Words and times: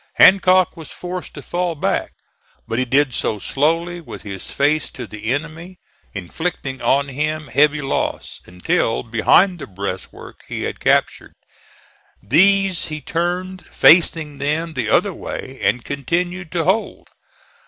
Hancock 0.15 0.75
was 0.75 0.89
forced 0.89 1.35
to 1.35 1.43
fall 1.43 1.75
back: 1.75 2.13
but 2.67 2.79
he 2.79 2.85
did 2.85 3.13
so 3.13 3.37
slowly, 3.37 4.01
with 4.01 4.23
his 4.23 4.49
face 4.49 4.89
to 4.93 5.05
the 5.05 5.31
enemy, 5.31 5.77
inflicting 6.15 6.81
on 6.81 7.07
him 7.07 7.49
heavy 7.49 7.83
loss, 7.83 8.41
until 8.47 9.03
behind 9.03 9.59
the 9.59 9.67
breastworks 9.67 10.43
he 10.47 10.63
had 10.63 10.79
captured. 10.79 11.33
These 12.19 12.85
he 12.87 12.99
turned, 12.99 13.63
facing 13.67 14.39
them 14.39 14.73
the 14.73 14.89
other 14.89 15.13
way, 15.13 15.59
and 15.61 15.85
continued 15.85 16.51
to 16.53 16.63
hold. 16.63 17.09